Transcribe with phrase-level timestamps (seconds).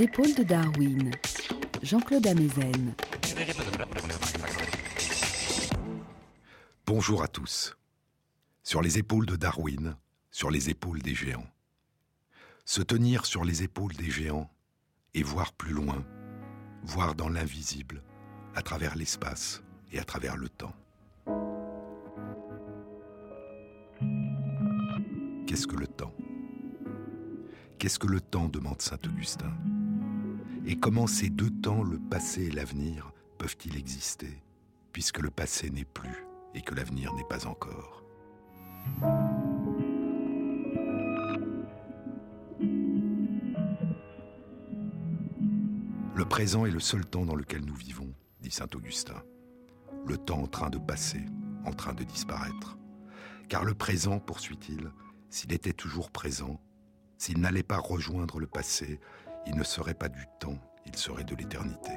[0.00, 1.10] Épaules de Darwin,
[1.82, 2.94] Jean-Claude Amezen.
[6.86, 7.76] Bonjour à tous.
[8.62, 9.94] Sur les épaules de Darwin,
[10.30, 11.46] sur les épaules des géants.
[12.64, 14.50] Se tenir sur les épaules des géants
[15.12, 16.02] et voir plus loin,
[16.82, 18.02] voir dans l'invisible,
[18.54, 20.74] à travers l'espace et à travers le temps.
[25.46, 26.14] Qu'est-ce que le temps?
[27.78, 28.48] Qu'est-ce que le temps?
[28.48, 29.52] demande Saint Augustin.
[30.66, 34.42] Et comment ces deux temps, le passé et l'avenir, peuvent-ils exister,
[34.92, 36.24] puisque le passé n'est plus
[36.54, 38.04] et que l'avenir n'est pas encore?
[46.14, 49.22] Le présent est le seul temps dans lequel nous vivons, dit Saint Augustin.
[50.06, 51.24] Le temps en train de passer,
[51.64, 52.76] en train de disparaître.
[53.48, 54.90] Car le présent, poursuit-il,
[55.30, 56.60] s'il était toujours présent,
[57.16, 59.00] s'il n'allait pas rejoindre le passé,
[59.46, 61.92] il ne serait pas du temps, il serait de l'éternité.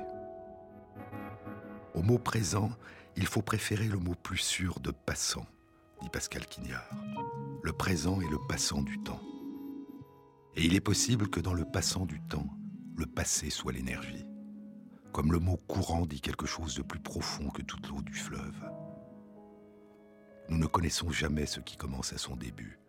[1.94, 2.72] Au mot présent,
[3.16, 5.46] il faut préférer le mot plus sûr de passant,
[6.02, 6.90] dit Pascal Quignard.
[7.62, 9.22] Le présent est le passant du temps.
[10.56, 12.48] Et il est possible que dans le passant du temps,
[12.98, 14.26] le passé soit l'énergie.
[15.12, 18.70] Comme le mot courant dit quelque chose de plus profond que toute l'eau du fleuve.
[20.50, 22.80] Nous ne connaissons jamais ce qui commence à son début.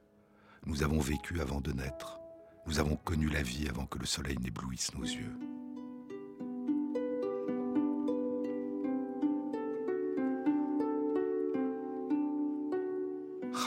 [0.67, 2.19] Nous avons vécu avant de naître.
[2.67, 5.39] Nous avons connu la vie avant que le soleil n'éblouisse nos yeux.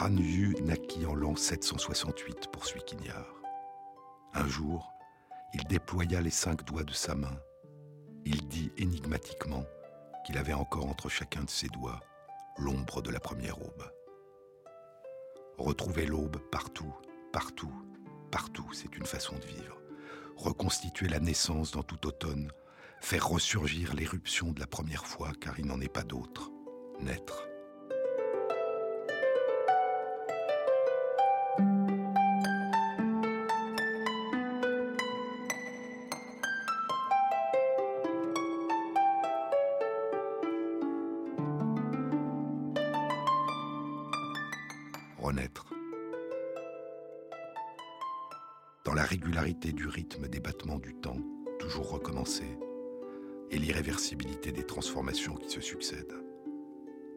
[0.01, 3.35] Han Yu naquit en l'an 768, poursuit Quignard.
[4.33, 4.93] Un jour,
[5.53, 7.39] il déploya les cinq doigts de sa main.
[8.25, 9.63] Il dit énigmatiquement
[10.25, 11.99] qu'il avait encore entre chacun de ses doigts
[12.57, 13.91] l'ombre de la première aube.
[15.57, 16.93] Retrouver l'aube partout,
[17.31, 17.73] partout,
[18.29, 19.81] partout, c'est une façon de vivre.
[20.35, 22.51] Reconstituer la naissance dans tout automne,
[23.01, 26.51] faire ressurgir l'éruption de la première fois car il n'en est pas d'autre.
[26.99, 27.46] Naître.
[50.75, 51.21] Du temps,
[51.59, 52.57] toujours recommencer,
[53.49, 56.21] et l'irréversibilité des transformations qui se succèdent.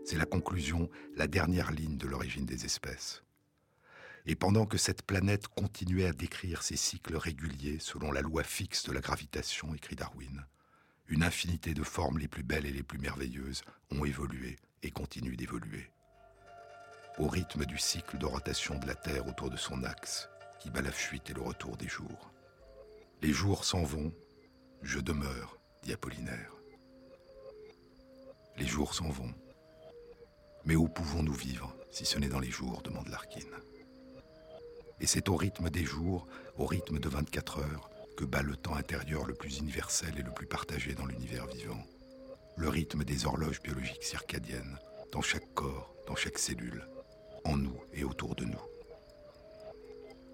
[0.05, 3.23] C'est la conclusion, la dernière ligne de l'origine des espèces.
[4.27, 8.85] Et pendant que cette planète continuait à décrire ses cycles réguliers selon la loi fixe
[8.85, 10.47] de la gravitation, écrit Darwin,
[11.09, 15.37] une infinité de formes les plus belles et les plus merveilleuses ont évolué et continuent
[15.37, 15.91] d'évoluer.
[17.19, 20.29] Au rythme du cycle de rotation de la Terre autour de son axe,
[20.61, 22.33] qui bat la fuite et le retour des jours.
[23.23, 24.15] Les jours s'en vont,
[24.81, 26.55] je demeure, dit Apollinaire.
[28.57, 29.35] Les jours s'en vont.
[30.65, 33.47] Mais où pouvons-nous vivre si ce n'est dans les jours demande Larkin.
[35.01, 36.27] Et c'est au rythme des jours,
[36.57, 40.33] au rythme de 24 heures, que bat le temps intérieur le plus universel et le
[40.33, 41.83] plus partagé dans l'univers vivant.
[42.57, 44.79] Le rythme des horloges biologiques circadiennes,
[45.13, 46.89] dans chaque corps, dans chaque cellule,
[47.45, 48.70] en nous et autour de nous.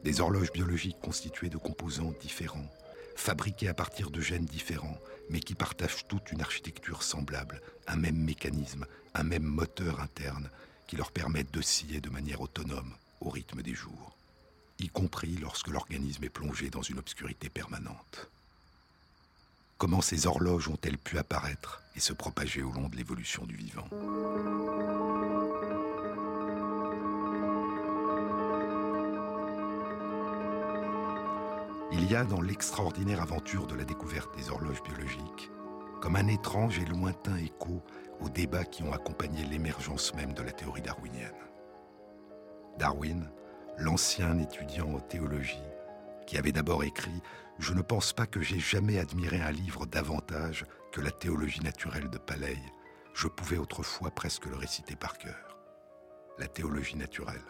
[0.05, 2.71] Des horloges biologiques constituées de composants différents,
[3.17, 4.99] fabriqués à partir de gènes différents,
[5.31, 10.51] mais qui partagent toute une architecture semblable, un même mécanisme, un même moteur interne,
[10.87, 14.17] qui leur permettent d'osciller de manière autonome au rythme des jours,
[14.79, 18.29] y compris lorsque l'organisme est plongé dans une obscurité permanente.
[19.79, 23.89] Comment ces horloges ont-elles pu apparaître et se propager au long de l'évolution du vivant?
[31.93, 35.51] Il y a dans l'extraordinaire aventure de la découverte des horloges biologiques
[36.01, 37.83] comme un étrange et lointain écho
[38.21, 41.31] aux débats qui ont accompagné l'émergence même de la théorie darwinienne.
[42.79, 43.31] Darwin,
[43.79, 45.63] l'ancien étudiant en théologie,
[46.27, 47.11] qui avait d'abord écrit⁇
[47.59, 52.11] Je ne pense pas que j'ai jamais admiré un livre davantage que la théologie naturelle
[52.11, 52.59] de Paley.
[53.15, 55.57] Je pouvais autrefois presque le réciter par cœur.
[56.39, 57.45] La théologie naturelle.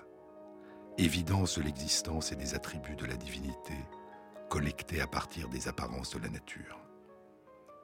[0.99, 3.75] Évidence de l'existence et des attributs de la divinité,
[4.48, 6.81] collectés à partir des apparences de la nature.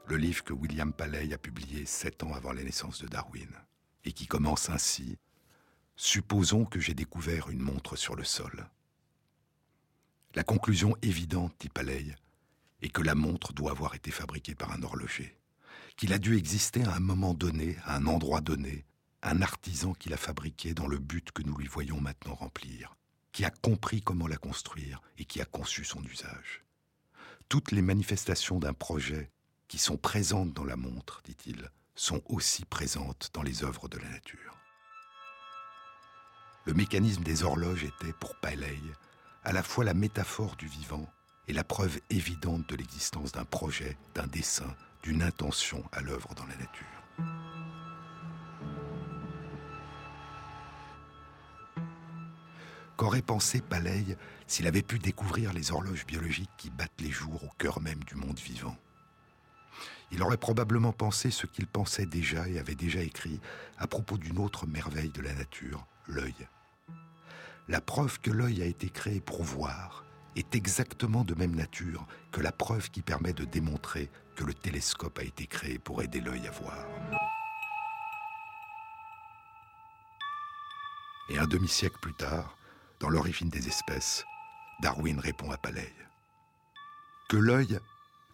[0.06, 3.50] Le livre que William Paley a publié sept ans avant la naissance de Darwin,
[4.04, 5.18] et qui commence ainsi
[5.94, 8.66] Supposons que j'ai découvert une montre sur le sol.
[10.34, 12.16] La conclusion évidente, dit Paley,
[12.80, 15.36] est que la montre doit avoir été fabriquée par un horloger,
[15.96, 18.84] qu'il a dû exister à un moment donné, à un endroit donné,
[19.22, 22.96] un artisan qui l'a fabriquée dans le but que nous lui voyons maintenant remplir,
[23.32, 26.64] qui a compris comment la construire et qui a conçu son usage.
[27.49, 29.31] Toutes les manifestations d'un projet
[29.69, 34.08] qui sont présentes dans la montre, dit-il, sont aussi présentes dans les œuvres de la
[34.08, 34.56] nature.
[36.64, 38.79] Le mécanisme des horloges était, pour Paley,
[39.44, 41.06] à la fois la métaphore du vivant
[41.49, 46.46] et la preuve évidente de l'existence d'un projet, d'un dessin, d'une intention à l'œuvre dans
[46.46, 47.61] la nature.
[53.02, 54.16] Qu'aurait pensé Paley
[54.46, 58.14] s'il avait pu découvrir les horloges biologiques qui battent les jours au cœur même du
[58.14, 58.76] monde vivant?
[60.12, 63.40] Il aurait probablement pensé ce qu'il pensait déjà et avait déjà écrit
[63.76, 66.46] à propos d'une autre merveille de la nature, l'œil.
[67.66, 70.05] La preuve que l'œil a été créé pour voir
[70.37, 75.19] est exactement de même nature que la preuve qui permet de démontrer que le télescope
[75.19, 76.87] a été créé pour aider l'œil à voir.
[81.31, 82.56] Et un demi-siècle plus tard,
[83.02, 84.25] dans l'origine des espèces,
[84.81, 85.93] Darwin répond à Paley.
[87.28, 87.81] Que l'œil,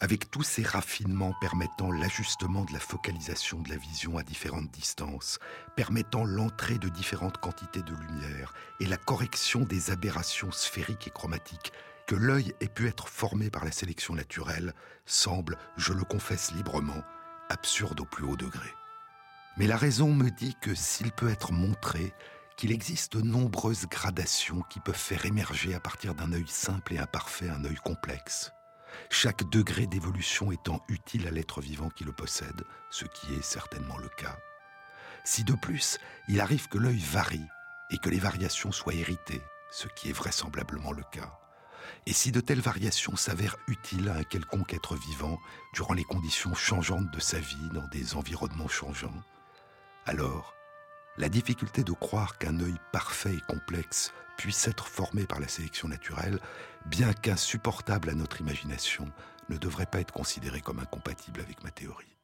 [0.00, 5.38] avec tous ses raffinements permettant l'ajustement de la focalisation de la vision à différentes distances,
[5.74, 11.72] permettant l'entrée de différentes quantités de lumière et la correction des aberrations sphériques et chromatiques,
[12.06, 14.74] que l'œil ait pu être formé par la sélection naturelle,
[15.06, 17.02] semble, je le confesse librement,
[17.48, 18.68] absurde au plus haut degré.
[19.56, 22.12] Mais la raison me dit que s'il peut être montré,
[22.58, 26.98] qu'il existe de nombreuses gradations qui peuvent faire émerger à partir d'un œil simple et
[26.98, 28.52] imparfait un œil complexe.
[29.10, 33.96] Chaque degré d'évolution étant utile à l'être vivant qui le possède, ce qui est certainement
[33.96, 34.36] le cas.
[35.24, 37.46] Si de plus, il arrive que l'œil varie
[37.90, 41.38] et que les variations soient héritées, ce qui est vraisemblablement le cas.
[42.06, 45.38] Et si de telles variations s'avèrent utiles à un quelconque être vivant
[45.74, 49.22] durant les conditions changeantes de sa vie dans des environnements changeants,
[50.06, 50.57] alors
[51.18, 55.88] la difficulté de croire qu'un œil parfait et complexe puisse être formé par la sélection
[55.88, 56.38] naturelle,
[56.86, 59.10] bien qu'insupportable à notre imagination,
[59.48, 62.16] ne devrait pas être considérée comme incompatible avec ma théorie.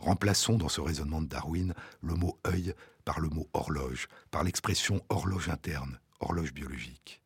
[0.00, 2.74] Remplaçons dans ce raisonnement de Darwin le mot œil
[3.04, 7.22] par le mot horloge, par l'expression horloge interne, horloge biologique.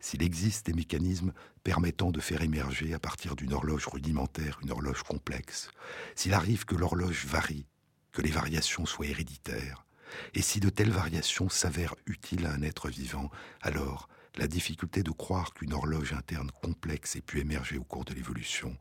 [0.00, 5.04] S'il existe des mécanismes permettant de faire émerger à partir d'une horloge rudimentaire une horloge
[5.04, 5.70] complexe,
[6.16, 7.66] s'il arrive que l'horloge varie
[8.14, 9.84] que les variations soient héréditaires,
[10.34, 13.30] et si de telles variations s'avèrent utiles à un être vivant,
[13.60, 18.14] alors la difficulté de croire qu'une horloge interne complexe ait pu émerger au cours de
[18.14, 18.76] l'évolution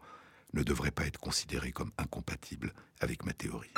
[0.54, 3.74] ne devrait pas être considérée comme incompatible avec ma théorie.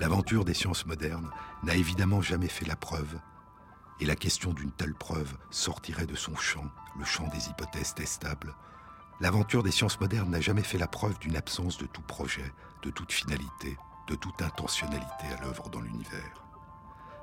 [0.00, 1.30] L'aventure des sciences modernes
[1.62, 3.18] n'a évidemment jamais fait la preuve
[4.00, 6.64] et la question d'une telle preuve sortirait de son champ,
[6.98, 8.54] le champ des hypothèses testables.
[9.20, 12.52] L'aventure des sciences modernes n'a jamais fait la preuve d'une absence de tout projet,
[12.82, 13.76] de toute finalité,
[14.08, 16.44] de toute intentionnalité à l'œuvre dans l'univers.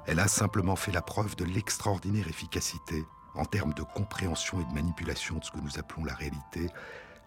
[0.08, 4.74] Elle a simplement fait la preuve de l'extraordinaire efficacité, en termes de compréhension et de
[4.74, 6.70] manipulation de ce que nous appelons la réalité,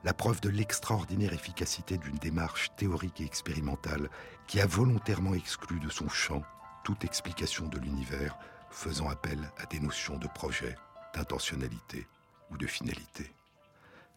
[0.03, 4.11] la preuve de l'extraordinaire efficacité d'une démarche théorique et expérimentale
[4.47, 6.43] qui a volontairement exclu de son champ
[6.83, 8.37] toute explication de l'univers
[8.75, 10.77] faisant appel à des notions de projet,
[11.15, 12.07] d'intentionnalité
[12.51, 13.33] ou de finalité.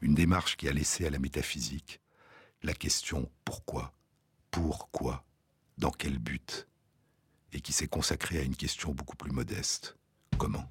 [0.02, 2.02] Une démarche qui a laissé à la métaphysique
[2.64, 3.94] la question pourquoi,
[4.52, 5.24] pourquoi,
[5.78, 6.68] dans quel but,
[7.54, 9.96] et qui s'est consacrée à une question beaucoup plus modeste,
[10.38, 10.68] comment?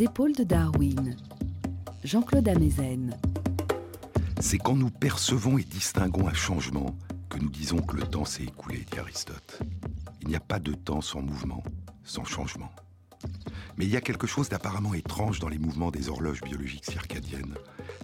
[0.00, 1.14] Les épaules de Darwin,
[2.04, 3.14] Jean-Claude Amezen.
[4.40, 6.96] C'est quand nous percevons et distinguons un changement
[7.28, 9.60] que nous disons que le temps s'est écoulé, dit Aristote.
[10.22, 11.62] Il n'y a pas de temps sans mouvement,
[12.02, 12.72] sans changement.
[13.76, 17.56] Mais il y a quelque chose d'apparemment étrange dans les mouvements des horloges biologiques circadiennes,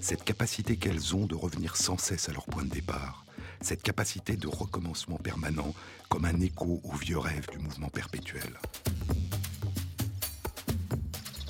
[0.02, 3.24] cette capacité qu'elles ont de revenir sans cesse à leur point de départ,
[3.62, 5.72] cette capacité de recommencement permanent
[6.10, 8.52] comme un écho au vieux rêve du mouvement perpétuel.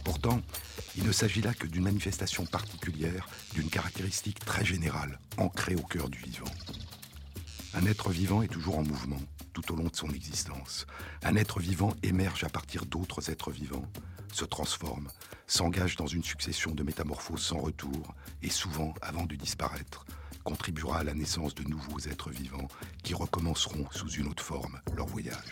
[0.06, 0.40] Pourtant,
[0.96, 6.08] il ne s'agit là que d'une manifestation particulière, d'une caractéristique très générale, ancrée au cœur
[6.08, 6.46] du vivant.
[7.74, 9.20] Un être vivant est toujours en mouvement
[9.52, 10.86] tout au long de son existence.
[11.24, 13.90] Un être vivant émerge à partir d'autres êtres vivants,
[14.32, 15.08] se transforme,
[15.48, 20.06] s'engage dans une succession de métamorphoses sans retour, et souvent, avant de disparaître,
[20.44, 22.68] contribuera à la naissance de nouveaux êtres vivants
[23.02, 25.50] qui recommenceront sous une autre forme leur voyage.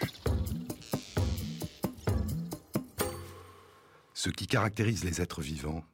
[4.25, 5.85] Ce qui caractérise les êtres vivants,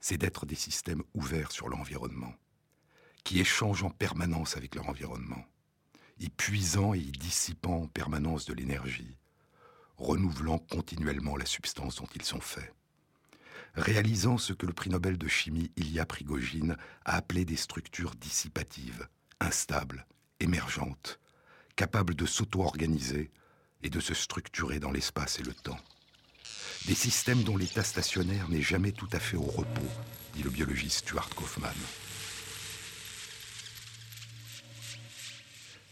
[0.00, 2.32] c'est d'être des systèmes ouverts sur l'environnement,
[3.22, 5.44] qui échangent en permanence avec leur environnement
[6.18, 9.18] y puisant et y dissipant en permanence de l'énergie,
[9.98, 12.72] renouvelant continuellement la substance dont ils sont faits,
[13.74, 19.06] réalisant ce que le prix Nobel de chimie Ilya Prigogine a appelé des structures dissipatives,
[19.38, 20.06] instables,
[20.40, 21.20] émergentes,
[21.76, 23.30] capables de s'auto-organiser
[23.82, 25.76] et de se structurer dans l'espace et le temps.
[26.86, 29.90] Des systèmes dont l'état stationnaire n'est jamais tout à fait au repos,
[30.34, 31.74] dit le biologiste Stuart Kaufmann.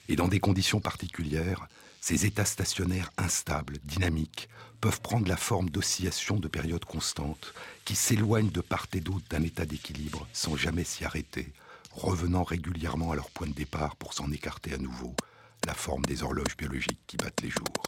[0.08, 1.66] Et dans des conditions particulières,
[2.00, 4.48] ces états stationnaires instables, dynamiques,
[4.80, 9.42] peuvent prendre la forme d'oscillations de périodes constantes qui s'éloignent de part et d'autre d'un
[9.42, 11.52] état d'équilibre sans jamais s'y arrêter,
[11.90, 15.16] revenant régulièrement à leur point de départ pour s'en écarter à nouveau,
[15.66, 17.82] la forme des horloges biologiques qui battent les jours.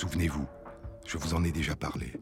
[0.00, 0.46] Souvenez-vous,
[1.04, 2.14] je vous en ai déjà parlé.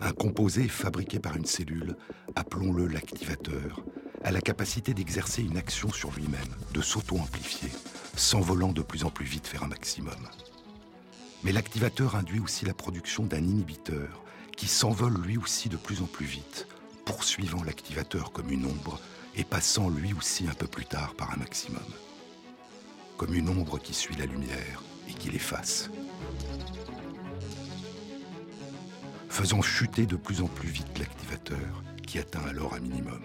[0.00, 1.96] Un composé fabriqué par une cellule,
[2.34, 3.84] appelons-le l'activateur,
[4.24, 7.70] a la capacité d'exercer une action sur lui-même, de s'auto-amplifier,
[8.16, 10.18] s'envolant de plus en plus vite vers un maximum.
[11.44, 14.24] Mais l'activateur induit aussi la production d'un inhibiteur
[14.56, 16.66] qui s'envole lui aussi de plus en plus vite,
[17.04, 18.98] poursuivant l'activateur comme une ombre
[19.36, 21.78] et passant lui aussi un peu plus tard par un maximum.
[23.16, 25.90] Comme une ombre qui suit la lumière et qui l'efface.
[29.28, 33.22] Faisant chuter de plus en plus vite l'activateur, qui atteint alors un minimum.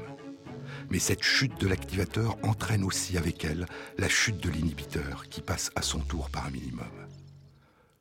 [0.90, 3.66] Mais cette chute de l'activateur entraîne aussi avec elle
[3.98, 7.08] la chute de l'inhibiteur, qui passe à son tour par un minimum.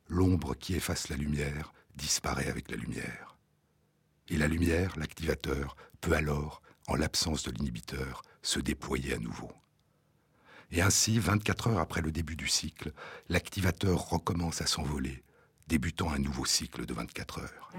[0.09, 3.37] L'ombre qui efface la lumière disparaît avec la lumière.
[4.29, 9.53] Et la lumière, l'activateur, peut alors, en l'absence de l'inhibiteur, se déployer à nouveau.
[10.71, 12.93] Et ainsi, 24 heures après le début du cycle,
[13.29, 15.23] l'activateur recommence à s'envoler,
[15.73, 17.73] débutant un nouveau cycle de 24 heures.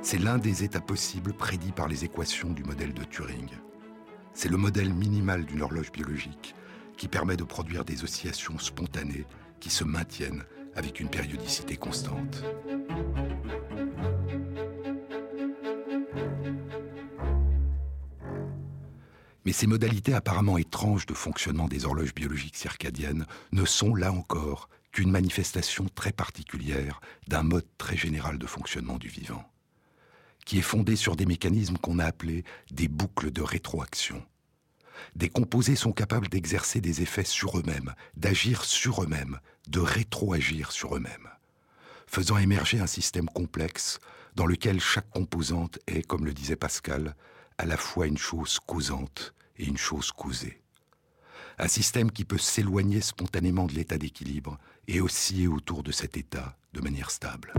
[0.00, 3.50] C'est l'un des états possibles prédits par les équations du modèle de Turing.
[4.32, 6.54] C'est le modèle minimal d'une horloge biologique
[6.96, 9.26] qui permet de produire des oscillations spontanées
[9.60, 12.42] qui se maintiennent avec une périodicité constante.
[19.50, 24.68] Mais ces modalités apparemment étranges de fonctionnement des horloges biologiques circadiennes ne sont, là encore,
[24.92, 29.44] qu'une manifestation très particulière d'un mode très général de fonctionnement du vivant,
[30.46, 34.24] qui est fondé sur des mécanismes qu'on a appelés des boucles de rétroaction.
[35.16, 40.94] Des composés sont capables d'exercer des effets sur eux-mêmes, d'agir sur eux-mêmes, de rétroagir sur
[40.94, 41.28] eux-mêmes,
[42.06, 43.98] faisant émerger un système complexe
[44.36, 47.16] dans lequel chaque composante est, comme le disait Pascal,
[47.58, 50.62] à la fois une chose causante et une chose causée.
[51.58, 56.56] Un système qui peut s'éloigner spontanément de l'état d'équilibre et osciller autour de cet état
[56.72, 57.52] de manière stable.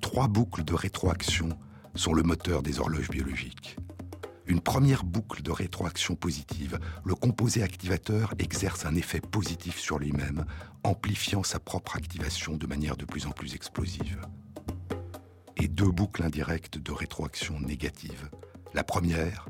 [0.00, 1.50] Trois boucles de rétroaction
[1.94, 3.76] sont le moteur des horloges biologiques.
[4.46, 10.46] Une première boucle de rétroaction positive, le composé activateur exerce un effet positif sur lui-même,
[10.84, 14.20] amplifiant sa propre activation de manière de plus en plus explosive.
[15.56, 18.30] Et deux boucles indirectes de rétroaction négative,
[18.76, 19.48] la première,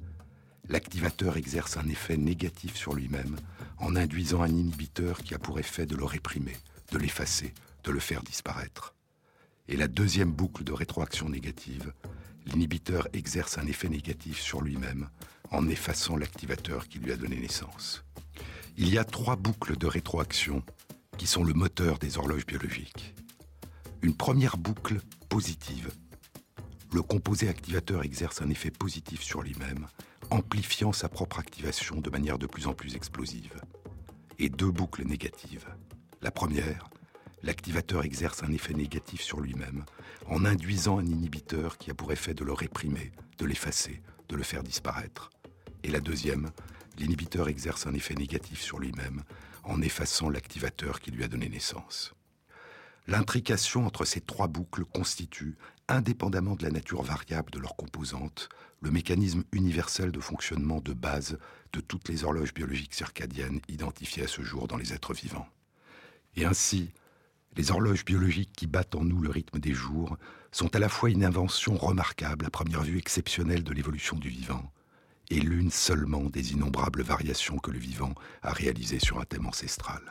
[0.68, 3.34] l'activateur exerce un effet négatif sur lui-même
[3.78, 6.56] en induisant un inhibiteur qui a pour effet de le réprimer,
[6.92, 7.52] de l'effacer,
[7.82, 8.94] de le faire disparaître.
[9.66, 11.92] Et la deuxième boucle de rétroaction négative,
[12.46, 15.08] l'inhibiteur exerce un effet négatif sur lui-même
[15.50, 18.04] en effaçant l'activateur qui lui a donné naissance.
[18.76, 20.62] Il y a trois boucles de rétroaction
[21.18, 23.12] qui sont le moteur des horloges biologiques.
[24.02, 25.90] Une première boucle positive.
[26.92, 29.88] Le composé activateur exerce un effet positif sur lui-même,
[30.30, 33.54] amplifiant sa propre activation de manière de plus en plus explosive.
[34.38, 35.66] Et deux boucles négatives.
[36.22, 36.88] La première,
[37.42, 39.84] l'activateur exerce un effet négatif sur lui-même
[40.26, 44.42] en induisant un inhibiteur qui a pour effet de le réprimer, de l'effacer, de le
[44.42, 45.30] faire disparaître.
[45.82, 46.50] Et la deuxième,
[46.98, 49.22] l'inhibiteur exerce un effet négatif sur lui-même
[49.64, 52.14] en effaçant l'activateur qui lui a donné naissance.
[53.08, 55.56] L'intrication entre ces trois boucles constitue,
[55.88, 58.48] indépendamment de la nature variable de leurs composantes,
[58.80, 61.38] le mécanisme universel de fonctionnement de base
[61.72, 65.48] de toutes les horloges biologiques circadiennes identifiées à ce jour dans les êtres vivants.
[66.36, 66.92] Et ainsi,
[67.56, 70.16] les horloges biologiques qui battent en nous le rythme des jours
[70.52, 74.72] sont à la fois une invention remarquable, à première vue exceptionnelle de l'évolution du vivant,
[75.30, 80.02] et l'une seulement des innombrables variations que le vivant a réalisées sur un thème ancestral.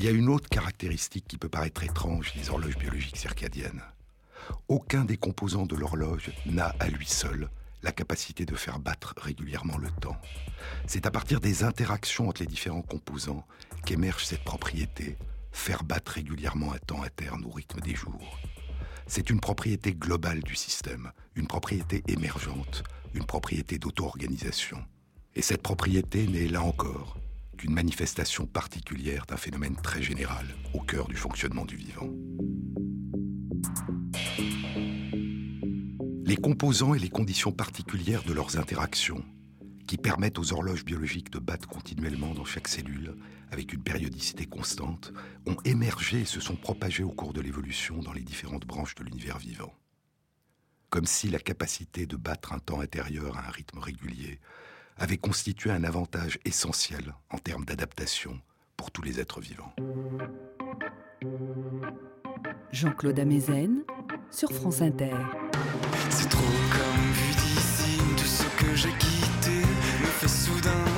[0.00, 3.82] Il y a une autre caractéristique qui peut paraître étrange des horloges biologiques circadiennes.
[4.68, 7.50] Aucun des composants de l'horloge n'a à lui seul
[7.82, 10.16] la capacité de faire battre régulièrement le temps.
[10.86, 13.44] C'est à partir des interactions entre les différents composants
[13.84, 15.18] qu'émerge cette propriété,
[15.50, 18.38] faire battre régulièrement un temps interne au rythme des jours.
[19.08, 22.84] C'est une propriété globale du système, une propriété émergente,
[23.14, 24.78] une propriété d'auto-organisation.
[25.34, 27.18] Et cette propriété n'est là encore
[27.58, 32.08] qu'une manifestation particulière d'un phénomène très général au cœur du fonctionnement du vivant.
[36.24, 39.24] Les composants et les conditions particulières de leurs interactions,
[39.88, 43.16] qui permettent aux horloges biologiques de battre continuellement dans chaque cellule
[43.50, 45.12] avec une périodicité constante,
[45.46, 49.04] ont émergé et se sont propagés au cours de l'évolution dans les différentes branches de
[49.04, 49.74] l'univers vivant.
[50.90, 54.38] Comme si la capacité de battre un temps intérieur à un rythme régulier
[54.98, 58.40] avait constitué un avantage essentiel en termes d'adaptation
[58.76, 59.74] pour tous les êtres vivants.
[62.72, 63.82] Jean-Claude Amezen
[64.30, 65.16] sur France Inter.
[66.10, 69.60] C'est trop comme vu d'ici, tout ce que j'ai quitté
[70.00, 70.97] me fait soudain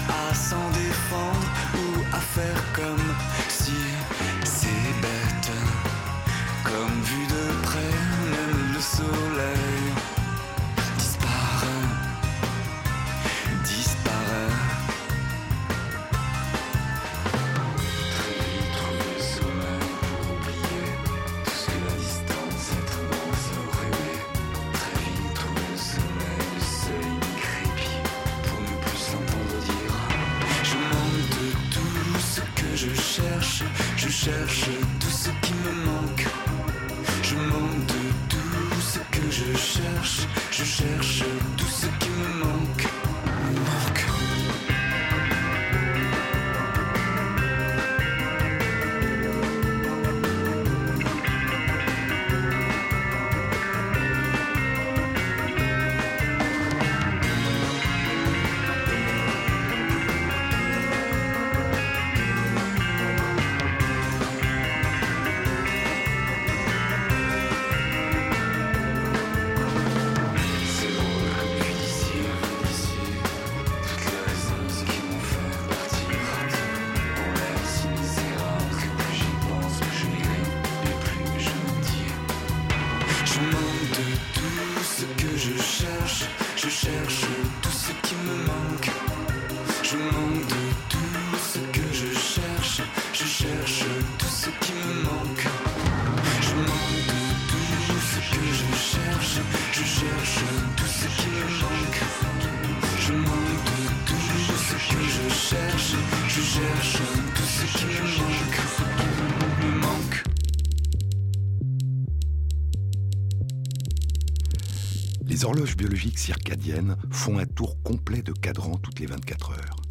[115.41, 119.81] Les horloges biologiques circadiennes font un tour complet de cadran toutes les 24 heures,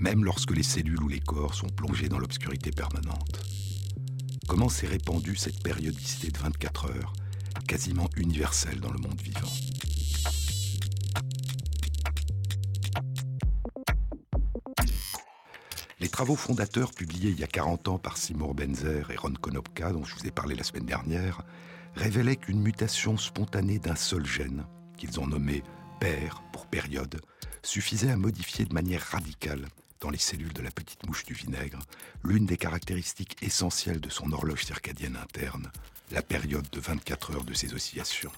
[0.00, 3.46] même lorsque les cellules ou les corps sont plongés dans l'obscurité permanente.
[4.48, 7.12] Comment s'est répandue cette périodicité de 24 heures,
[7.68, 9.52] quasiment universelle dans le monde vivant?
[16.00, 19.92] Les travaux fondateurs publiés il y a 40 ans par Seymour Benzer et Ron Konopka,
[19.92, 21.42] dont je vous ai parlé la semaine dernière,
[21.94, 24.66] révélaient qu'une mutation spontanée d'un seul gène,
[24.98, 25.62] qu'ils ont nommé
[26.00, 27.20] père pour période,
[27.62, 29.66] suffisait à modifier de manière radicale,
[30.00, 31.80] dans les cellules de la petite mouche du vinaigre,
[32.22, 35.70] l'une des caractéristiques essentielles de son horloge circadienne interne,
[36.10, 38.32] la période de 24 heures de ses oscillations.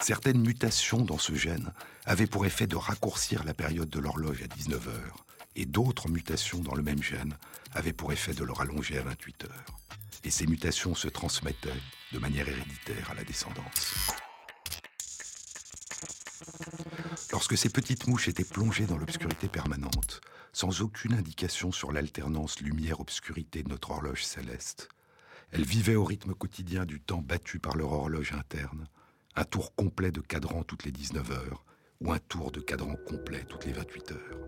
[0.00, 1.72] Certaines mutations dans ce gène
[2.06, 5.24] avaient pour effet de raccourcir la période de l'horloge à 19 heures,
[5.56, 7.36] et d'autres mutations dans le même gène
[7.74, 9.78] avaient pour effet de le rallonger à 28 heures.
[10.24, 13.94] Et ces mutations se transmettaient de manière héréditaire à la descendance.
[17.32, 20.20] Lorsque ces petites mouches étaient plongées dans l'obscurité permanente,
[20.52, 24.88] sans aucune indication sur l'alternance lumière-obscurité de notre horloge céleste,
[25.52, 28.86] elles vivaient au rythme quotidien du temps battu par leur horloge interne,
[29.36, 31.64] un tour complet de cadran toutes les 19 heures,
[32.00, 34.38] ou un tour de cadran complet toutes les 28 heures.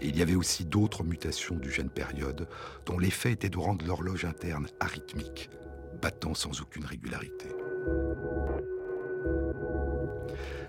[0.00, 2.48] Et il y avait aussi d'autres mutations du gène période
[2.86, 5.50] dont l'effet était de rendre l'horloge interne arythmique,
[6.04, 7.46] battant sans aucune régularité.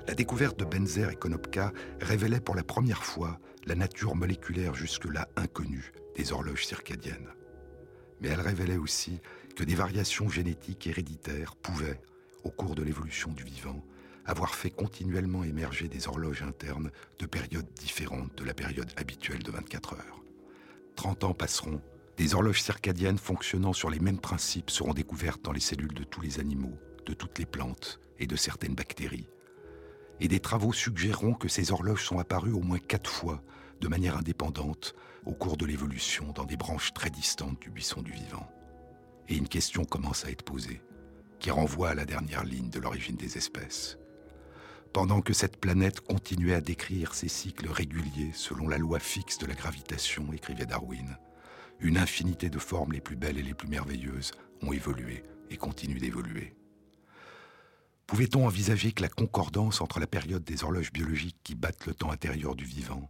[0.08, 5.28] La découverte de Benzer et Konopka révélait pour la première fois la nature moléculaire jusque-là
[5.36, 7.28] inconnue des horloges circadiennes.
[8.22, 9.20] Mais elle révélait aussi
[9.58, 12.00] que des variations génétiques héréditaires pouvaient,
[12.46, 13.84] au cours de l'évolution du vivant,
[14.24, 19.52] avoir fait continuellement émerger des horloges internes de périodes différentes de la période habituelle de
[19.52, 20.24] 24 heures.
[20.96, 21.82] 30 ans passeront,
[22.18, 26.22] des horloges circadiennes fonctionnant sur les mêmes principes seront découvertes dans les cellules de tous
[26.22, 29.28] les animaux, de toutes les plantes et de certaines bactéries.
[30.22, 33.44] Et des travaux suggéreront que ces horloges sont apparues au moins quatre fois,
[33.82, 38.12] de manière indépendante, au cours de l'évolution dans des branches très distantes du buisson du
[38.12, 38.50] vivant.
[39.28, 40.82] Et une question commence à être posée
[41.40, 43.98] qui renvoie à la dernière ligne de l'origine des espèces.
[44.94, 49.46] Pendant que cette planète continuait à décrire ses cycles réguliers selon la loi fixe de
[49.46, 51.18] la gravitation, écrivait Darwin,
[51.80, 56.00] une infinité de formes les plus belles et les plus merveilleuses ont évolué et continuent
[56.00, 56.56] d'évoluer.
[58.08, 62.12] Pouvait-on envisager que la concordance entre la période des horloges biologiques qui battent le temps
[62.12, 63.10] intérieur du vivant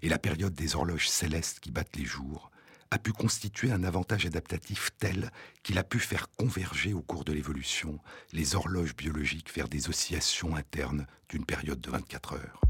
[0.00, 2.50] et la période des horloges célestes qui battent les jours
[2.90, 5.30] a pu constituer un avantage adaptatif tel
[5.62, 7.98] qu'il a pu faire converger au cours de l'évolution
[8.32, 12.60] les horloges biologiques vers des oscillations internes d'une période de 24 heures?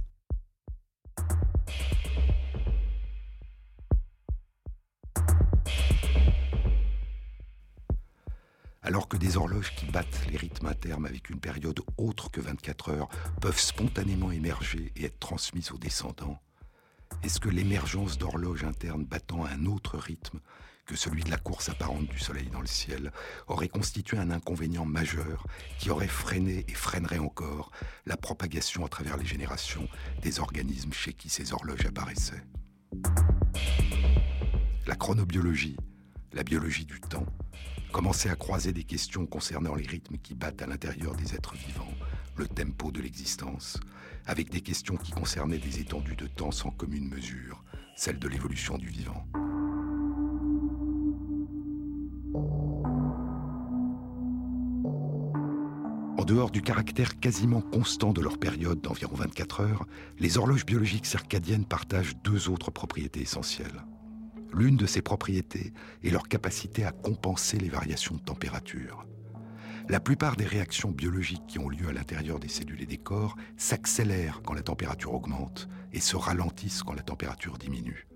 [8.88, 12.88] Alors que des horloges qui battent les rythmes internes avec une période autre que 24
[12.88, 16.40] heures peuvent spontanément émerger et être transmises aux descendants,
[17.22, 20.40] est-ce que l'émergence d'horloges internes battant un autre rythme
[20.86, 23.12] que celui de la course apparente du Soleil dans le ciel
[23.46, 25.46] aurait constitué un inconvénient majeur
[25.78, 27.70] qui aurait freiné et freinerait encore
[28.06, 29.86] la propagation à travers les générations
[30.22, 32.42] des organismes chez qui ces horloges apparaissaient?
[34.86, 35.76] La chronobiologie,
[36.32, 37.26] la biologie du temps,
[37.92, 41.94] commençait à croiser des questions concernant les rythmes qui battent à l'intérieur des êtres vivants,
[42.36, 43.78] le tempo de l'existence,
[44.26, 47.64] avec des questions qui concernaient des étendues de temps sans commune mesure,
[47.96, 49.26] celle de l'évolution du vivant.
[56.18, 59.86] En dehors du caractère quasiment constant de leur période d'environ 24 heures,
[60.18, 63.84] les horloges biologiques circadiennes partagent deux autres propriétés essentielles.
[64.58, 69.06] L'une de ces propriétés est leur capacité à compenser les variations de température.
[69.88, 73.36] La plupart des réactions biologiques qui ont lieu à l'intérieur des cellules et des corps
[73.56, 78.08] s'accélèrent quand la température augmente et se ralentissent quand la température diminue.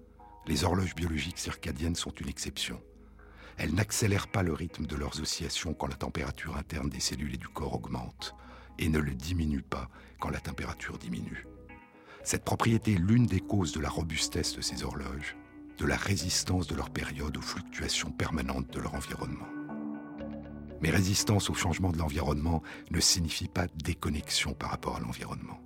[0.49, 2.83] Les horloges biologiques circadiennes sont une exception.
[3.57, 7.39] Elles n'accélèrent pas le rythme de leurs oscillations quand la température interne des cellules et
[7.39, 8.35] du corps augmente
[8.81, 11.47] et ne le diminuent pas quand la température diminue.
[12.25, 15.37] Cette propriété est l'une des causes de la robustesse de ces horloges,
[15.83, 19.49] de la résistance de leur période aux fluctuations permanentes de leur environnement.
[20.81, 25.59] Mais résistance au changement de l'environnement ne signifie pas déconnexion par rapport à l'environnement.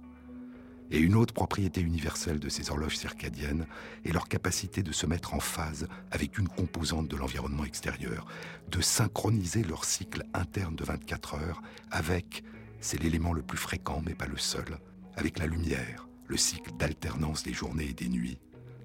[0.91, 3.67] Et une autre propriété universelle de ces horloges circadiennes
[4.07, 8.25] est leur capacité de se mettre en phase avec une composante de l'environnement extérieur,
[8.71, 12.43] de synchroniser leur cycle interne de 24 heures avec,
[12.81, 14.79] c'est l'élément le plus fréquent mais pas le seul,
[15.15, 18.39] avec la lumière, le cycle d'alternance des journées et des nuits.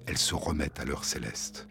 [0.06, 1.68] Elles se remettent à l'heure céleste.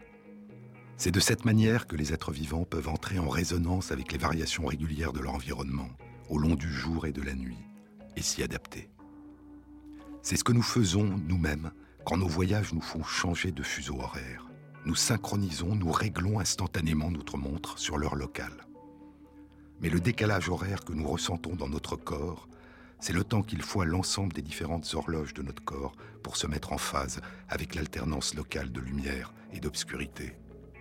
[0.96, 4.66] C'est de cette manière que les êtres vivants peuvent entrer en résonance avec les variations
[4.66, 5.88] régulières de leur environnement,
[6.28, 7.58] au long du jour et de la nuit,
[8.16, 8.88] et s'y adapter.
[10.22, 11.72] C'est ce que nous faisons nous-mêmes
[12.04, 14.48] quand nos voyages nous font changer de fuseau horaire.
[14.84, 18.66] Nous synchronisons, nous réglons instantanément notre montre sur l'heure locale.
[19.80, 22.48] Mais le décalage horaire que nous ressentons dans notre corps,
[23.02, 26.46] c'est le temps qu'il faut à l'ensemble des différentes horloges de notre corps pour se
[26.46, 30.36] mettre en phase avec l'alternance locale de lumière et d'obscurité.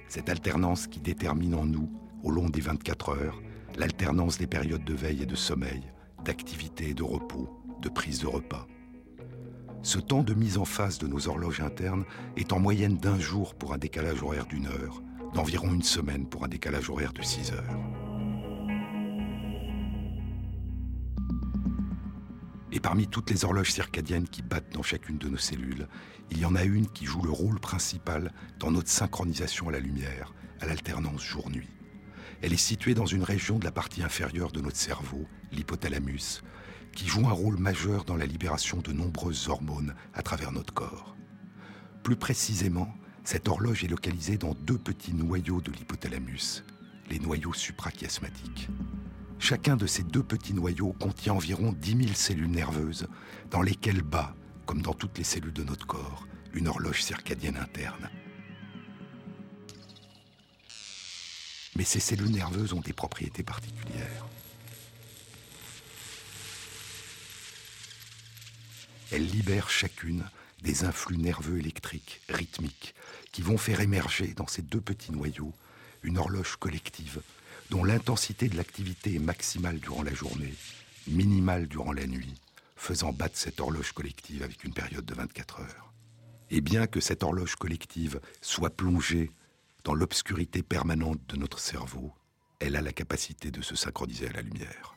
[0.07, 1.91] Cette alternance qui détermine en nous,
[2.23, 3.41] au long des 24 heures,
[3.75, 5.81] l'alternance des périodes de veille et de sommeil,
[6.23, 7.49] d'activité et de repos,
[7.81, 8.67] de prise de repas.
[9.81, 12.05] Ce temps de mise en phase de nos horloges internes
[12.37, 15.01] est en moyenne d'un jour pour un décalage horaire d'une heure,
[15.33, 18.10] d'environ une semaine pour un décalage horaire de 6 heures.
[22.71, 25.87] Et parmi toutes les horloges circadiennes qui battent dans chacune de nos cellules,
[26.29, 29.79] il y en a une qui joue le rôle principal dans notre synchronisation à la
[29.79, 31.69] lumière, à l'alternance jour-nuit.
[32.41, 36.41] Elle est située dans une région de la partie inférieure de notre cerveau, l'hypothalamus,
[36.95, 41.15] qui joue un rôle majeur dans la libération de nombreuses hormones à travers notre corps.
[42.03, 46.63] Plus précisément, cette horloge est localisée dans deux petits noyaux de l'hypothalamus,
[47.09, 48.69] les noyaux suprachiasmatiques.
[49.41, 53.07] Chacun de ces deux petits noyaux contient environ 10 000 cellules nerveuses
[53.49, 54.35] dans lesquelles bat,
[54.67, 58.07] comme dans toutes les cellules de notre corps, une horloge circadienne interne.
[61.75, 64.27] Mais ces cellules nerveuses ont des propriétés particulières.
[69.11, 70.23] Elles libèrent chacune
[70.61, 72.93] des influx nerveux électriques, rythmiques,
[73.31, 75.53] qui vont faire émerger dans ces deux petits noyaux
[76.03, 77.21] une horloge collective
[77.71, 80.53] dont l'intensité de l'activité est maximale durant la journée,
[81.07, 82.35] minimale durant la nuit,
[82.75, 85.93] faisant battre cette horloge collective avec une période de 24 heures.
[86.49, 89.31] Et bien que cette horloge collective soit plongée
[89.85, 92.11] dans l'obscurité permanente de notre cerveau,
[92.59, 94.93] elle a la capacité de se synchroniser à la lumière.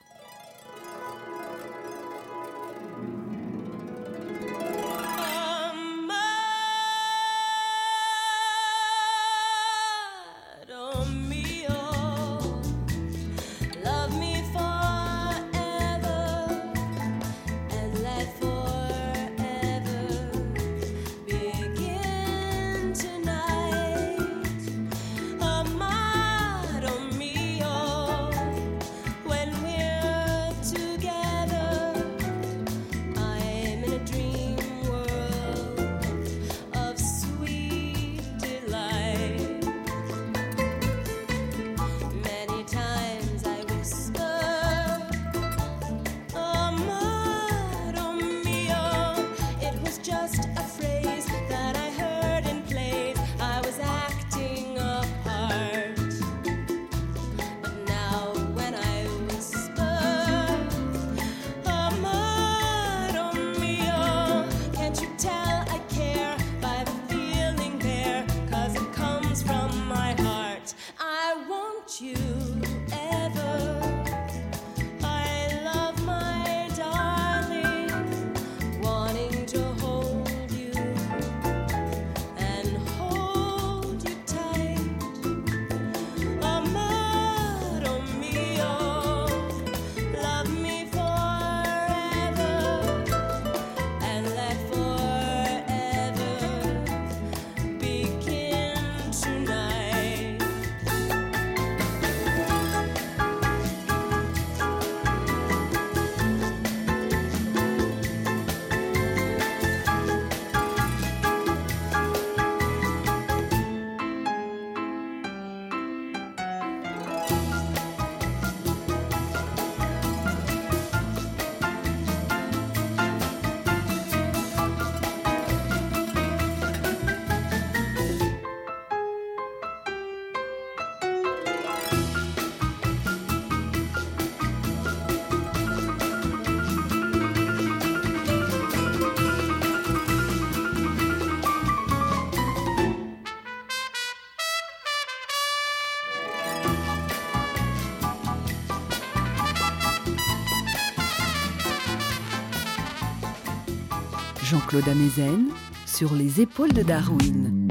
[155.86, 157.68] Sur les épaules de Darwin.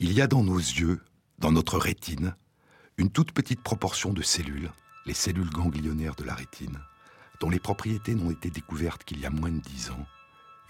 [0.00, 1.02] Il y a dans nos yeux,
[1.38, 2.34] dans notre rétine,
[2.96, 4.72] une toute petite proportion de cellules,
[5.04, 6.78] les cellules ganglionnaires de la rétine,
[7.40, 10.06] dont les propriétés n'ont été découvertes qu'il y a moins de dix ans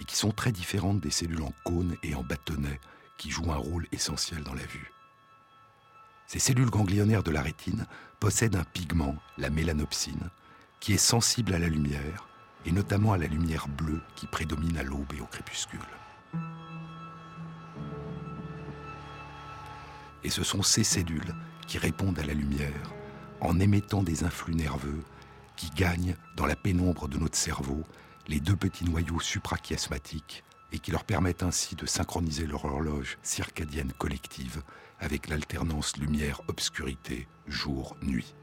[0.00, 2.80] et qui sont très différentes des cellules en cône et en bâtonnet
[3.16, 4.90] qui jouent un rôle essentiel dans la vue.
[6.26, 7.86] Ces cellules ganglionnaires de la rétine
[8.18, 10.30] possèdent un pigment, la mélanopsine,
[10.80, 12.27] qui est sensible à la lumière,
[12.66, 15.80] et notamment à la lumière bleue qui prédomine à l'aube et au crépuscule.
[20.24, 21.34] Et ce sont ces cellules
[21.66, 22.92] qui répondent à la lumière
[23.40, 25.02] en émettant des influx nerveux
[25.56, 27.82] qui gagnent dans la pénombre de notre cerveau
[28.26, 33.92] les deux petits noyaux suprachiasmatiques et qui leur permettent ainsi de synchroniser leur horloge circadienne
[33.92, 34.62] collective
[35.00, 38.34] avec l'alternance lumière-obscurité, jour-nuit,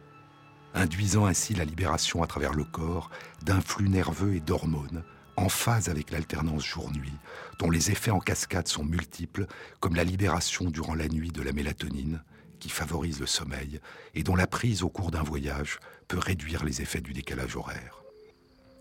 [0.75, 3.09] induisant ainsi la libération à travers le corps
[3.43, 5.03] d'un flux nerveux et d'hormones
[5.37, 7.13] en phase avec l'alternance jour-nuit,
[7.59, 9.47] dont les effets en cascade sont multiples,
[9.79, 12.21] comme la libération durant la nuit de la mélatonine,
[12.59, 13.81] qui favorise le sommeil,
[14.13, 18.03] et dont la prise au cours d'un voyage peut réduire les effets du décalage horaire.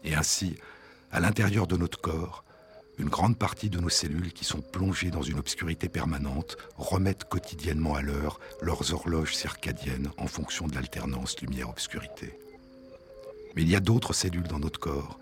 [0.04, 0.56] Et ainsi,
[1.10, 2.43] à l'intérieur de notre corps,
[2.98, 7.94] une grande partie de nos cellules qui sont plongées dans une obscurité permanente remettent quotidiennement
[7.94, 12.38] à l'heure leurs horloges circadiennes en fonction de l'alternance lumière-obscurité.
[13.56, 15.18] Mais il y a d'autres cellules dans notre corps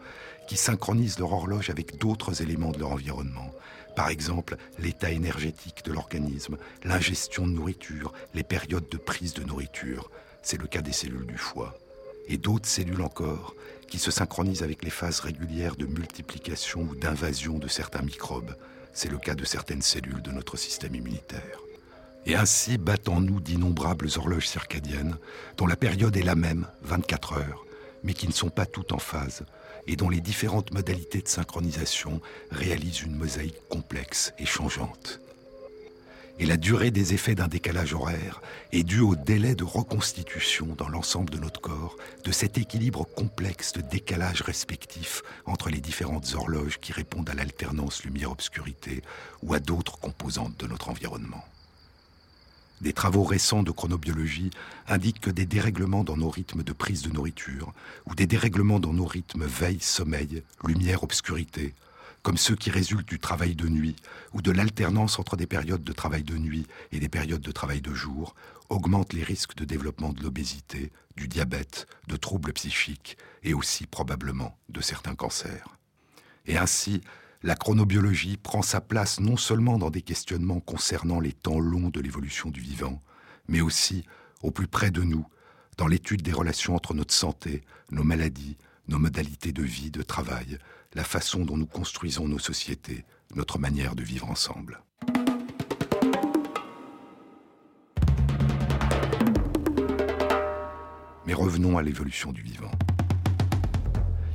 [0.48, 3.52] qui synchronisent leur horloge avec d'autres éléments de leur environnement.
[3.96, 10.10] Par exemple, l'état énergétique de l'organisme, l'ingestion de nourriture, les périodes de prise de nourriture.
[10.42, 11.78] C'est le cas des cellules du foie.
[12.28, 13.54] Et d'autres cellules encore
[13.92, 18.56] qui se synchronisent avec les phases régulières de multiplication ou d'invasion de certains microbes.
[18.94, 21.60] C'est le cas de certaines cellules de notre système immunitaire.
[22.24, 25.18] Et ainsi battent en nous d'innombrables horloges circadiennes,
[25.58, 27.66] dont la période est la même, 24 heures,
[28.02, 29.44] mais qui ne sont pas toutes en phase,
[29.86, 35.20] et dont les différentes modalités de synchronisation réalisent une mosaïque complexe et changeante.
[36.38, 38.40] Et la durée des effets d'un décalage horaire
[38.72, 43.72] est due au délai de reconstitution dans l'ensemble de notre corps de cet équilibre complexe
[43.72, 49.02] de décalage respectif entre les différentes horloges qui répondent à l'alternance lumière-obscurité
[49.42, 51.44] ou à d'autres composantes de notre environnement.
[52.80, 54.50] Des travaux récents de chronobiologie
[54.88, 57.72] indiquent que des dérèglements dans nos rythmes de prise de nourriture
[58.06, 61.74] ou des dérèglements dans nos rythmes veille-sommeil, lumière-obscurité,
[62.22, 63.96] comme ceux qui résultent du travail de nuit
[64.32, 67.80] ou de l'alternance entre des périodes de travail de nuit et des périodes de travail
[67.80, 68.34] de jour,
[68.68, 74.56] augmentent les risques de développement de l'obésité, du diabète, de troubles psychiques et aussi probablement
[74.68, 75.66] de certains cancers.
[76.46, 77.02] Et ainsi,
[77.42, 82.00] la chronobiologie prend sa place non seulement dans des questionnements concernant les temps longs de
[82.00, 83.00] l'évolution du vivant,
[83.48, 84.04] mais aussi,
[84.42, 85.26] au plus près de nous,
[85.76, 88.56] dans l'étude des relations entre notre santé, nos maladies,
[88.88, 90.58] nos modalités de vie, de travail,
[90.94, 94.82] la façon dont nous construisons nos sociétés, notre manière de vivre ensemble.
[101.24, 102.72] Mais revenons à l'évolution du vivant.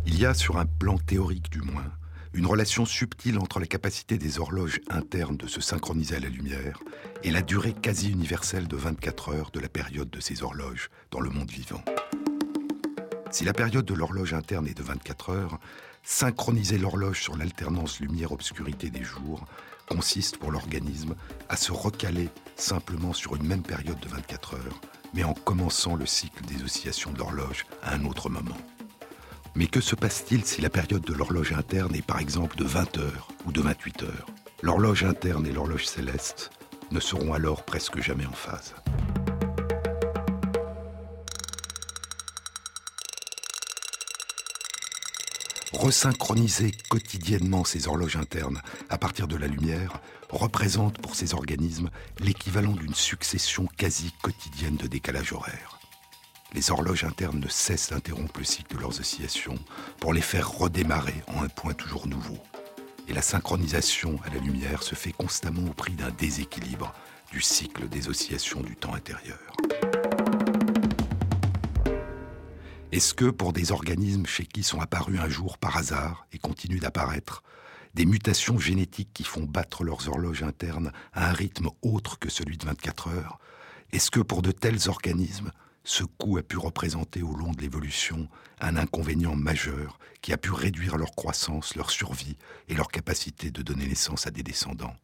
[0.05, 1.91] Il y a, sur un plan théorique du moins,
[2.33, 6.79] une relation subtile entre la capacité des horloges internes de se synchroniser à la lumière
[7.23, 11.19] et la durée quasi universelle de 24 heures de la période de ces horloges dans
[11.19, 11.83] le monde vivant.
[13.31, 15.59] Si la période de l'horloge interne est de 24 heures,
[16.03, 19.45] synchroniser l'horloge sur l'alternance lumière-obscurité des jours
[19.89, 21.15] consiste pour l'organisme
[21.49, 24.81] à se recaler simplement sur une même période de 24 heures,
[25.13, 28.57] mais en commençant le cycle des oscillations de l'horloge à un autre moment.
[29.55, 32.97] Mais que se passe-t-il si la période de l'horloge interne est par exemple de 20
[32.97, 34.27] heures ou de 28 heures?
[34.61, 36.51] L'horloge interne et l'horloge céleste
[36.91, 38.73] ne seront alors presque jamais en phase.
[45.87, 52.73] Resynchroniser quotidiennement ces horloges internes à partir de la lumière représente pour ces organismes l'équivalent
[52.73, 55.77] d'une succession quasi quotidienne de décalage horaire
[56.53, 59.59] les horloges internes ne cessent d'interrompre le cycle de leurs oscillations
[60.01, 62.37] pour les faire redémarrer en un point toujours nouveau.
[63.07, 66.93] Et la synchronisation à la lumière se fait constamment au prix d'un déséquilibre
[67.31, 69.55] du cycle des oscillations du temps intérieur.
[72.93, 76.79] Est-ce que pour des organismes chez qui sont apparus un jour par hasard et continuent
[76.79, 77.43] d'apparaître,
[77.93, 82.57] des mutations génétiques qui font battre leurs horloges internes à un rythme autre que celui
[82.57, 83.39] de 24 heures,
[83.91, 85.51] est-ce que pour de tels organismes,
[85.83, 88.29] ce coup a pu représenter au long de l'évolution
[88.61, 92.37] un inconvénient majeur qui a pu réduire leur croissance, leur survie
[92.69, 94.95] et leur capacité de donner naissance à des descendants?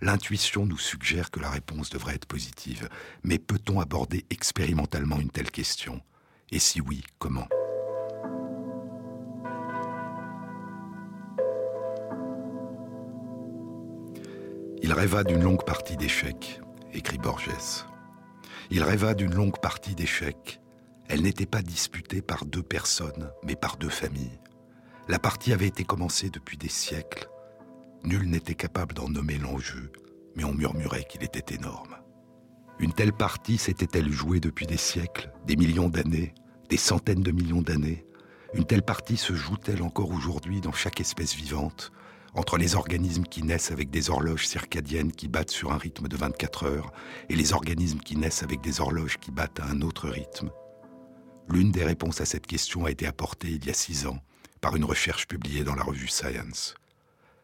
[0.00, 2.88] L'intuition nous suggère que la réponse devrait être positive,
[3.24, 6.00] mais peut-on aborder expérimentalement une telle question?
[6.52, 7.48] Et si oui, comment?
[14.80, 16.60] Il rêva d'une longue partie d'échecs,
[16.92, 17.84] écrit Borges.
[18.70, 20.60] Il rêva d'une longue partie d'échecs.
[21.08, 24.40] Elle n'était pas disputée par deux personnes, mais par deux familles.
[25.08, 27.28] La partie avait été commencée depuis des siècles.
[28.04, 29.90] Nul n'était capable d'en nommer l'enjeu,
[30.36, 31.96] mais on murmurait qu'il était énorme.
[32.78, 36.34] Une telle partie s'était-elle jouée depuis des siècles, des millions d'années,
[36.68, 38.06] des centaines de millions d'années,
[38.54, 41.92] une telle partie se joue-t-elle encore aujourd'hui dans chaque espèce vivante,
[42.34, 46.16] entre les organismes qui naissent avec des horloges circadiennes qui battent sur un rythme de
[46.16, 46.92] 24 heures
[47.28, 50.50] et les organismes qui naissent avec des horloges qui battent à un autre rythme?
[51.48, 54.18] L'une des réponses à cette question a été apportée il y a six ans
[54.60, 56.74] par une recherche publiée dans la revue Science.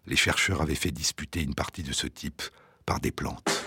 [0.07, 2.43] Les chercheurs avaient fait disputer une partie de ce type
[2.85, 3.65] par des plantes.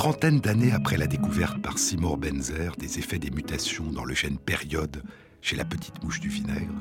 [0.00, 4.38] Trentaine d'années après la découverte par Seymour Benzer des effets des mutations dans le gène
[4.38, 5.02] période
[5.42, 6.72] chez la petite mouche du vinaigre,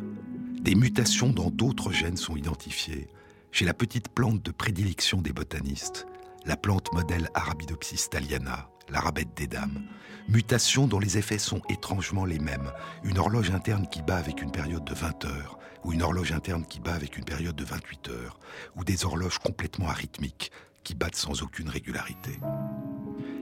[0.62, 3.10] des mutations dans d'autres gènes sont identifiées
[3.52, 6.08] chez la petite plante de prédilection des botanistes,
[6.46, 9.84] la plante modèle Arabidopsis thaliana, l'arabette des dames,
[10.28, 12.72] mutations dont les effets sont étrangement les mêmes,
[13.04, 16.66] une horloge interne qui bat avec une période de 20 heures, ou une horloge interne
[16.66, 18.40] qui bat avec une période de 28 heures,
[18.76, 20.52] ou des horloges complètement arythmiques
[20.84, 22.40] qui battent sans aucune régularité.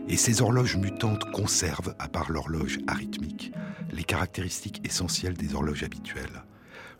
[0.07, 3.51] Et ces horloges mutantes conservent, à part l'horloge arythmique,
[3.91, 6.43] les caractéristiques essentielles des horloges habituelles.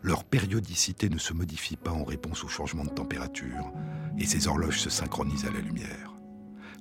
[0.02, 3.72] Leur périodicité ne se modifie pas en réponse au changement de température,
[4.18, 6.17] et ces horloges se synchronisent à la lumière.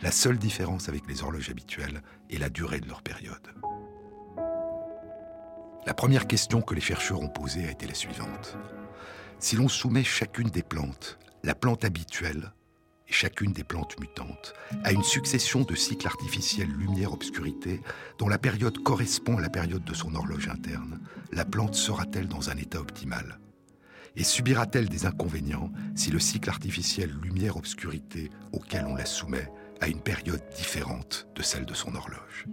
[0.02, 3.48] La seule différence avec les horloges habituelles est la durée de leur période.
[5.88, 8.58] La première question que les chercheurs ont posée a été la suivante.
[9.40, 12.52] Si l'on soumet chacune des plantes, la plante habituelle,
[13.08, 17.82] et chacune des plantes mutantes, a une succession de cycles artificiels lumière-obscurité
[18.20, 21.00] dont la période correspond à la période de son horloge interne,
[21.32, 23.40] la plante sera-t-elle dans un état optimal?
[24.16, 29.50] Et subira-t-elle des inconvénients si le cycle artificiel lumière-obscurité auquel on la soumet
[29.82, 32.46] a une période différente de celle de son horloge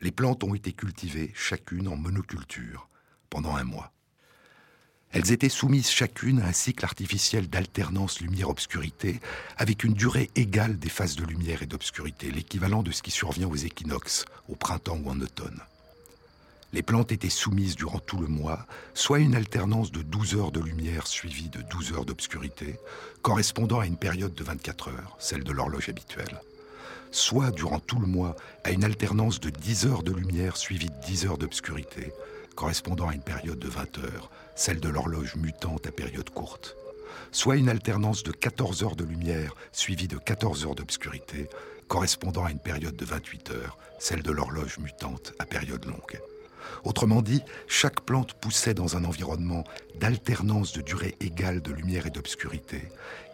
[0.00, 2.88] Les plantes ont été cultivées chacune en monoculture
[3.30, 3.92] pendant un mois.
[5.12, 9.20] Elles étaient soumises chacune à un cycle artificiel d'alternance lumière-obscurité,
[9.56, 13.48] avec une durée égale des phases de lumière et d'obscurité, l'équivalent de ce qui survient
[13.48, 15.60] aux équinoxes, au printemps ou en automne.
[16.72, 20.60] Les plantes étaient soumises durant tout le mois, soit une alternance de 12 heures de
[20.60, 22.76] lumière suivie de 12 heures d'obscurité,
[23.22, 26.40] correspondant à une période de 24 heures, celle de l'horloge habituelle,
[27.12, 31.06] soit durant tout le mois à une alternance de 10 heures de lumière suivie de
[31.06, 32.12] 10 heures d'obscurité,
[32.56, 36.76] correspondant à une période de 20 heures, celle de l'horloge mutante à période courte,
[37.30, 41.48] soit une alternance de 14 heures de lumière suivie de 14 heures d'obscurité,
[41.86, 46.20] correspondant à une période de 28 heures, celle de l'horloge mutante à période longue.
[46.84, 49.64] Autrement dit, chaque plante poussait dans un environnement
[49.96, 52.82] d'alternance de durée égale de lumière et d'obscurité,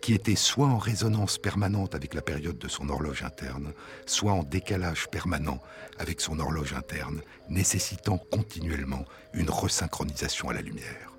[0.01, 3.73] qui était soit en résonance permanente avec la période de son horloge interne,
[4.07, 5.61] soit en décalage permanent
[5.99, 9.05] avec son horloge interne, nécessitant continuellement
[9.35, 11.13] une resynchronisation à la lumière.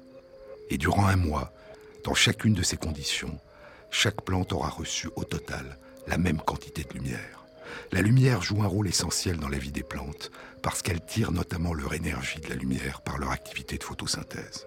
[0.69, 1.53] Et durant un mois,
[2.03, 3.37] dans chacune de ces conditions,
[3.91, 7.45] chaque plante aura reçu au total la même quantité de lumière.
[7.91, 10.31] La lumière joue un rôle essentiel dans la vie des plantes
[10.63, 14.65] parce qu'elle tire notamment leur énergie de la lumière par leur activité de photosynthèse.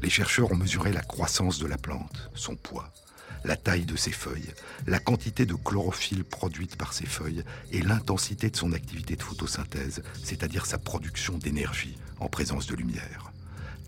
[0.00, 2.92] Les chercheurs ont mesuré la croissance de la plante, son poids,
[3.44, 4.54] la taille de ses feuilles,
[4.86, 7.42] la quantité de chlorophylle produite par ses feuilles
[7.72, 13.32] et l'intensité de son activité de photosynthèse, c'est-à-dire sa production d'énergie en présence de lumière.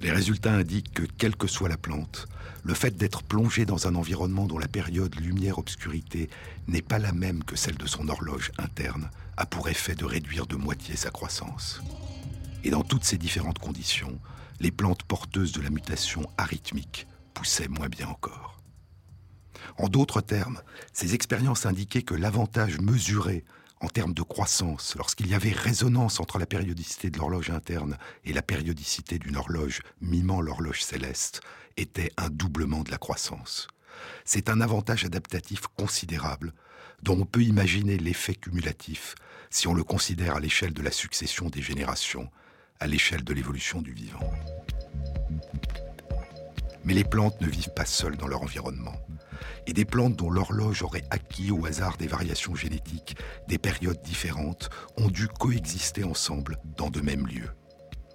[0.02, 2.26] Les résultats indiquent que, quelle que soit la plante,
[2.62, 6.28] le fait d'être plongé dans un environnement dont la période lumière-obscurité
[6.68, 10.46] n'est pas la même que celle de son horloge interne a pour effet de réduire
[10.46, 11.80] de moitié sa croissance.
[12.64, 14.18] Et dans toutes ces différentes conditions,
[14.60, 18.60] les plantes porteuses de la mutation arythmique poussaient moins bien encore.
[19.78, 20.60] En d'autres termes,
[20.92, 23.44] ces expériences indiquaient que l'avantage mesuré
[23.80, 28.32] en termes de croissance, lorsqu'il y avait résonance entre la périodicité de l'horloge interne et
[28.32, 31.40] la périodicité d'une horloge mimant l'horloge céleste,
[31.76, 33.68] était un doublement de la croissance.
[34.24, 36.52] C'est un avantage adaptatif considérable
[37.02, 39.14] dont on peut imaginer l'effet cumulatif
[39.48, 42.30] si on le considère à l'échelle de la succession des générations,
[42.78, 44.30] à l'échelle de l'évolution du vivant.
[46.84, 48.94] Mais les plantes ne vivent pas seules dans leur environnement
[49.66, 53.16] et des plantes dont l'horloge aurait acquis au hasard des variations génétiques
[53.48, 57.50] des périodes différentes ont dû coexister ensemble dans de mêmes lieux.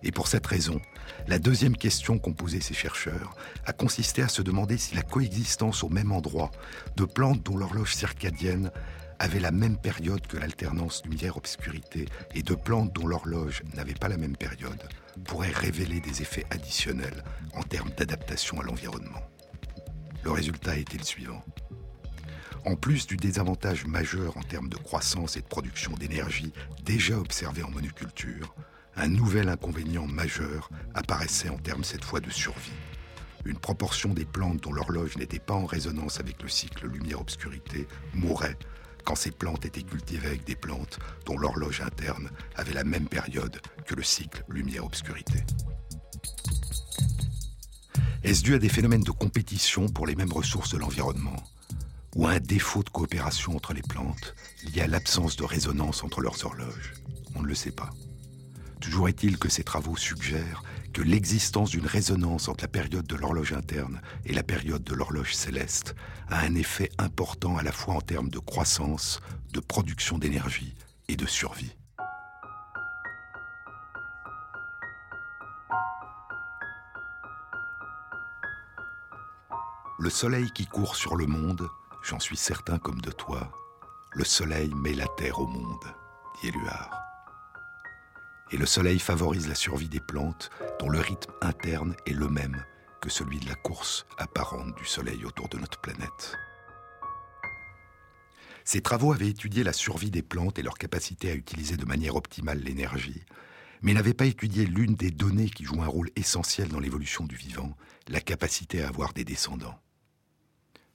[0.03, 0.80] Et pour cette raison,
[1.28, 3.36] la deuxième question qu'ont posée ces chercheurs
[3.66, 6.51] a consisté à se demander si la coexistence au même endroit
[6.95, 8.72] de plantes dont l'horloge circadienne
[9.18, 12.05] avait la même période que l'alternance lumière-obscurité
[12.36, 14.84] et de plantes dont l'horloge n'avait pas la même période
[15.24, 19.22] pourrait révéler des effets additionnels en termes d'adaptation à l'environnement.
[20.24, 21.43] Le résultat été le suivant?
[22.66, 26.51] En plus du désavantage majeur en termes de croissance et de production d'énergie
[26.84, 28.55] déjà observé en monoculture,
[28.95, 32.72] un nouvel inconvénient majeur apparaissait en termes cette fois de survie.
[33.45, 38.57] Une proportion des plantes dont l'horloge n'était pas en résonance avec le cycle lumière-obscurité mourrait
[39.06, 43.62] quand ces plantes étaient cultivées avec des plantes dont l'horloge interne avait la même période
[43.86, 45.43] que le cycle lumière-obscurité.
[48.24, 51.36] Est-ce dû à des phénomènes de compétition pour les mêmes ressources de l'environnement
[52.16, 54.34] ou à un défaut de coopération entre les plantes
[54.74, 56.93] lié à l'absence de résonance entre leurs horloges?
[57.36, 57.91] On ne le sait pas.
[58.82, 60.64] Toujours est-il que ces travaux suggèrent
[60.95, 65.35] que l'existence d'une résonance entre la période de l'horloge interne et la période de l'horloge
[65.35, 65.93] céleste
[66.29, 69.19] a un effet important à la fois en termes de croissance,
[69.51, 70.73] de production d'énergie
[71.09, 71.75] et de survie.
[79.99, 81.67] Le soleil qui court sur le monde,
[82.03, 83.51] j'en suis certain comme de toi,
[84.13, 85.83] le soleil met la terre au monde,
[86.41, 87.05] dit Éluard.
[88.51, 92.63] Et le soleil favorise la survie des plantes dont le rythme interne est le même
[93.01, 96.35] que celui de la course apparente du soleil autour de notre planète.
[98.63, 102.15] Ces travaux avaient étudié la survie des plantes et leur capacité à utiliser de manière
[102.15, 103.23] optimale l'énergie,
[103.81, 107.35] mais n'avaient pas étudié l'une des données qui joue un rôle essentiel dans l'évolution du
[107.35, 107.77] vivant,
[108.07, 109.79] la capacité à avoir des descendants.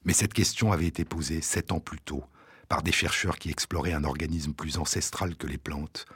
[0.05, 2.25] Mais cette question avait été posée sept ans plus tôt
[2.69, 6.07] par des chercheurs qui exploraient un organisme plus ancestral que les plantes,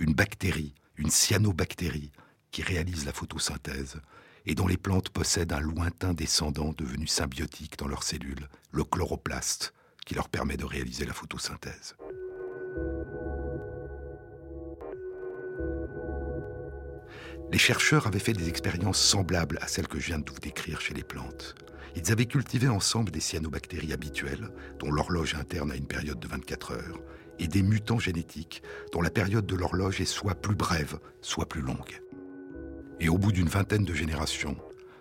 [0.00, 2.10] une bactérie, une cyanobactérie,
[2.50, 4.00] qui réalise la photosynthèse
[4.46, 9.74] et dont les plantes possèdent un lointain descendant devenu symbiotique dans leurs cellules, le chloroplaste,
[10.06, 11.94] qui leur permet de réaliser la photosynthèse.
[17.52, 20.80] Les chercheurs avaient fait des expériences semblables à celles que je viens de vous décrire
[20.80, 21.54] chez les plantes.
[21.94, 26.72] Ils avaient cultivé ensemble des cyanobactéries habituelles, dont l'horloge interne a une période de 24
[26.72, 27.00] heures,
[27.40, 28.62] et des mutants génétiques,
[28.92, 32.00] dont la période de l'horloge est soit plus brève, soit plus longue.
[33.00, 34.56] Et au bout d'une vingtaine de générations,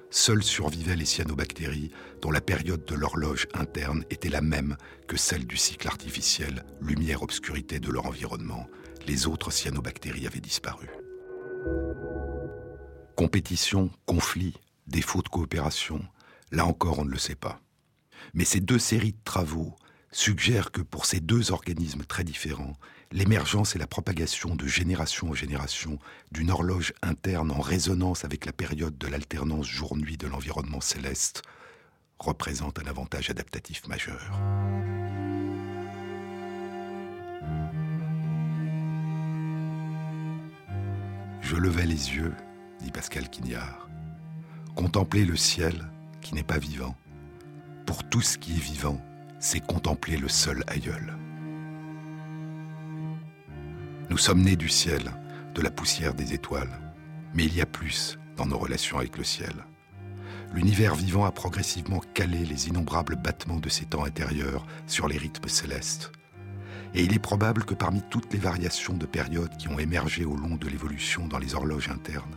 [0.10, 4.78] seules survivaient les cyanobactéries dont la période de l'horloge interne était la même
[5.08, 8.66] que celle du cycle artificiel, lumière-obscurité de leur environnement.
[9.06, 10.88] Les autres cyanobactéries avaient disparu.
[13.16, 14.56] Compétition, conflit,
[14.88, 16.02] défaut de coopération,
[16.52, 17.62] Là encore, on ne le sait pas.
[18.34, 19.76] Mais ces deux séries de travaux
[20.12, 22.78] suggère que pour ces deux organismes très différents,
[23.12, 25.99] l'émergence et la propagation de génération en génération
[26.32, 31.43] d'une horloge interne en résonance avec la période de l'alternance jour-nuit de l'environnement céleste
[32.20, 34.32] représente un avantage adaptatif majeur.
[41.41, 42.36] Je levais les yeux,
[42.82, 43.88] dit Pascal Quignard.
[44.76, 45.89] Contempler le ciel
[46.22, 46.95] qui n'est pas vivant.
[47.86, 49.01] Pour tout ce qui est vivant,
[49.40, 51.18] c'est contempler le seul aïeul.
[54.10, 55.12] Nous sommes nés du ciel,
[55.56, 56.80] de la poussière des étoiles,
[57.34, 59.54] mais il y a plus dans nos relations avec le ciel.
[60.54, 65.48] L'univers vivant a progressivement calé les innombrables battements de ses temps intérieurs sur les rythmes
[65.48, 66.12] célestes.
[66.96, 70.36] Et il est probable que parmi toutes les variations de périodes qui ont émergé au
[70.36, 72.36] long de l'évolution dans les horloges internes,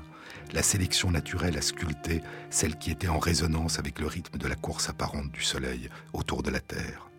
[0.52, 4.54] la sélection naturelle a sculpté celle qui était en résonance avec le rythme de la
[4.54, 7.10] course apparente du Soleil autour de la Terre.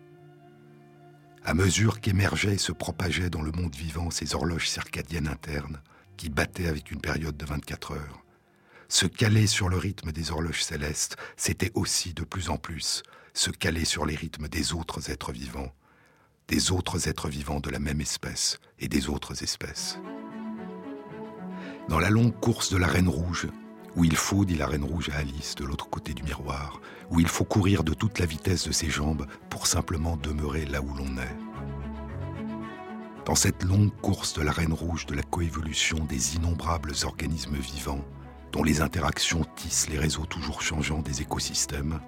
[1.44, 5.80] À mesure qu'émergeaient et se propageaient dans le monde vivant ces horloges circadiennes internes,
[6.16, 8.24] qui battaient avec une période de 24 heures,
[8.88, 13.02] se caler sur le rythme des horloges célestes, c'était aussi de plus en plus
[13.34, 15.74] se caler sur les rythmes des autres êtres vivants,
[16.48, 19.98] des autres êtres vivants de la même espèce et des autres espèces.
[21.88, 23.46] Dans la longue course de la Reine Rouge,
[23.94, 26.80] où il faut, dit la Reine Rouge à Alice de l'autre côté du miroir,
[27.10, 30.80] où il faut courir de toute la vitesse de ses jambes pour simplement demeurer là
[30.80, 31.36] où l'on est.
[33.26, 38.04] Dans cette longue course de la Reine Rouge de la coévolution des innombrables organismes vivants,
[38.50, 42.00] dont les interactions tissent les réseaux toujours changeants des écosystèmes,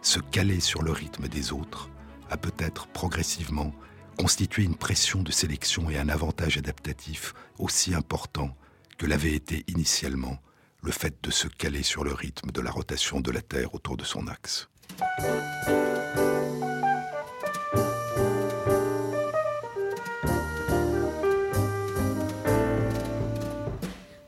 [0.00, 1.90] se caler sur le rythme des autres
[2.30, 3.72] a peut-être progressivement
[4.18, 8.56] constitué une pression de sélection et un avantage adaptatif aussi important
[9.02, 10.38] que l'avait été initialement
[10.80, 13.96] le fait de se caler sur le rythme de la rotation de la Terre autour
[13.96, 14.68] de son axe.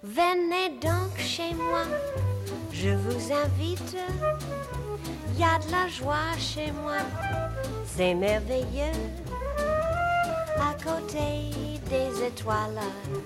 [0.02, 1.84] Venez donc chez moi,
[2.72, 3.96] je vous invite.
[5.34, 6.98] Il y a de la joie chez moi,
[7.86, 9.23] c'est merveilleux.
[10.58, 11.50] À côté
[11.90, 12.80] des étoiles,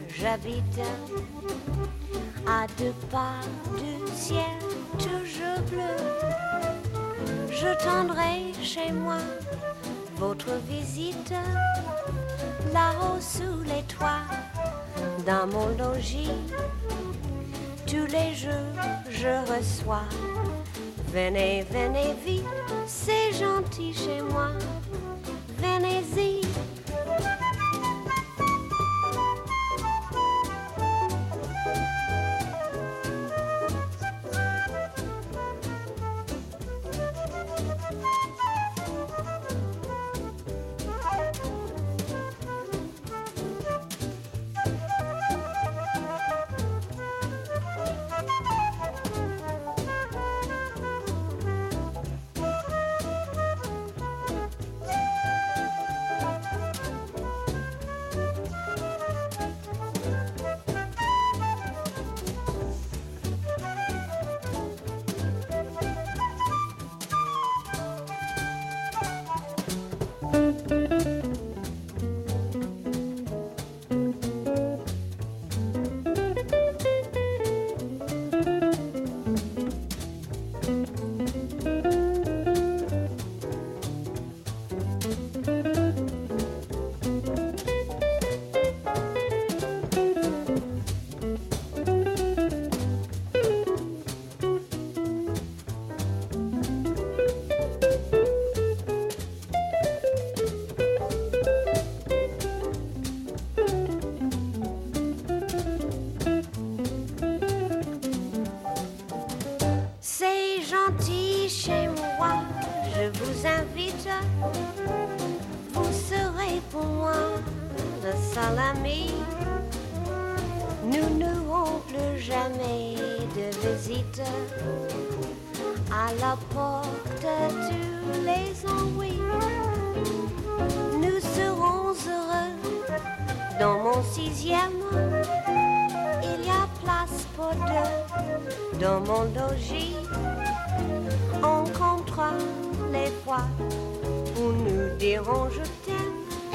[0.09, 0.81] j'habite
[2.47, 3.41] à deux pas
[3.76, 4.59] du ciel
[4.99, 5.97] toujours bleu.
[7.51, 9.18] Je tendrai chez moi
[10.16, 11.33] votre visite
[12.72, 14.26] là-haut sous les toits,
[15.26, 16.31] dans mon logis.
[17.87, 18.79] Tous les jours
[19.11, 20.09] je reçois.
[21.12, 22.45] Venez, venez vite,
[22.87, 24.51] c'est gentil chez moi.
[25.59, 26.43] Venez-y.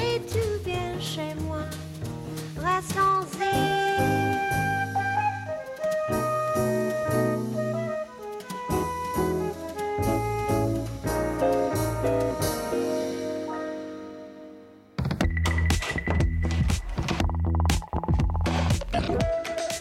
[0.00, 1.60] et tu viens chez moi.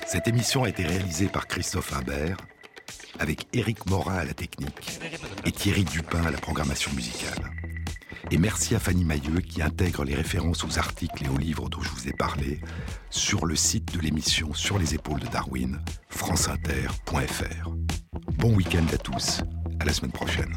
[0.08, 2.38] Cette émission a été réalisée par Christophe Imbert,
[3.20, 5.00] avec Éric Morin à la technique
[5.44, 7.53] et Thierry Dupin à la programmation musicale.
[8.32, 11.82] Et merci à Fanny Mailleux qui intègre les références aux articles et aux livres dont
[11.82, 12.62] je vous ai parlé
[13.10, 17.70] sur le site de l'émission Sur les épaules de Darwin, franceinter.fr.
[18.38, 19.42] Bon week-end à tous,
[19.80, 20.54] à la semaine prochaine.